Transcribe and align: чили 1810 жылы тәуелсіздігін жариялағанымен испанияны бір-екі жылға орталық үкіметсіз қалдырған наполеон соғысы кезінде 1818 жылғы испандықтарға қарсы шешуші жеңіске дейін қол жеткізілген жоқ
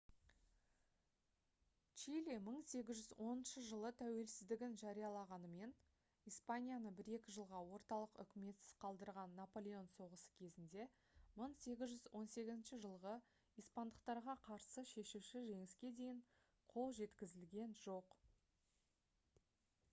чили 2.03 2.37
1810 2.45 3.59
жылы 3.67 3.91
тәуелсіздігін 3.99 4.73
жариялағанымен 4.83 5.75
испанияны 6.31 6.93
бір-екі 7.01 7.35
жылға 7.35 7.61
орталық 7.79 8.17
үкіметсіз 8.25 8.71
қалдырған 8.85 9.37
наполеон 9.41 9.91
соғысы 9.97 10.33
кезінде 10.41 10.83
1818 11.45 12.83
жылғы 12.89 13.15
испандықтарға 13.65 14.37
қарсы 14.49 14.87
шешуші 14.95 15.45
жеңіске 15.53 15.95
дейін 16.03 16.25
қол 16.75 16.99
жеткізілген 17.03 17.81
жоқ 17.87 18.21